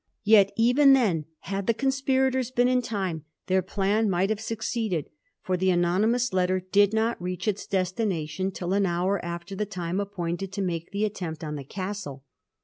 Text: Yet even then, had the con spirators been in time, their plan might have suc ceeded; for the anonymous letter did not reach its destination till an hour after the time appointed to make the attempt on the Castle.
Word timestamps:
Yet 0.23 0.51
even 0.57 0.93
then, 0.93 1.25
had 1.41 1.67
the 1.67 1.75
con 1.75 1.91
spirators 1.91 2.49
been 2.51 2.67
in 2.67 2.81
time, 2.81 3.23
their 3.45 3.61
plan 3.61 4.09
might 4.09 4.31
have 4.31 4.39
suc 4.41 4.61
ceeded; 4.61 5.05
for 5.43 5.55
the 5.57 5.69
anonymous 5.69 6.33
letter 6.33 6.59
did 6.59 6.91
not 6.91 7.21
reach 7.21 7.47
its 7.47 7.67
destination 7.67 8.49
till 8.49 8.73
an 8.73 8.87
hour 8.87 9.23
after 9.23 9.55
the 9.55 9.67
time 9.67 9.99
appointed 9.99 10.51
to 10.53 10.61
make 10.63 10.89
the 10.89 11.05
attempt 11.05 11.43
on 11.43 11.53
the 11.55 11.63
Castle. 11.63 12.23